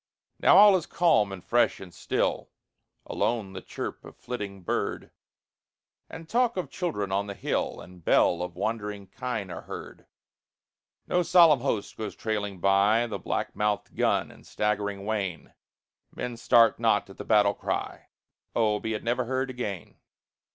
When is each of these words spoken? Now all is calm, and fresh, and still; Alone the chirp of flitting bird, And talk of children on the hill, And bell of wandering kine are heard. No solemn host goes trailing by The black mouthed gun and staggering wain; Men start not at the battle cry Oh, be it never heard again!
Now 0.39 0.57
all 0.57 0.75
is 0.75 0.87
calm, 0.87 1.31
and 1.31 1.45
fresh, 1.45 1.79
and 1.79 1.93
still; 1.93 2.49
Alone 3.05 3.53
the 3.53 3.61
chirp 3.61 4.03
of 4.03 4.17
flitting 4.17 4.63
bird, 4.63 5.11
And 6.09 6.27
talk 6.27 6.57
of 6.57 6.71
children 6.71 7.11
on 7.11 7.27
the 7.27 7.35
hill, 7.35 7.79
And 7.79 8.03
bell 8.03 8.41
of 8.41 8.55
wandering 8.55 9.05
kine 9.05 9.51
are 9.51 9.61
heard. 9.61 10.07
No 11.05 11.21
solemn 11.21 11.59
host 11.59 11.97
goes 11.97 12.15
trailing 12.15 12.59
by 12.59 13.05
The 13.05 13.19
black 13.19 13.55
mouthed 13.55 13.95
gun 13.95 14.31
and 14.31 14.43
staggering 14.43 15.05
wain; 15.05 15.53
Men 16.11 16.35
start 16.35 16.79
not 16.79 17.07
at 17.11 17.17
the 17.17 17.23
battle 17.23 17.53
cry 17.53 18.07
Oh, 18.55 18.79
be 18.79 18.95
it 18.95 19.03
never 19.03 19.25
heard 19.25 19.51
again! 19.51 19.99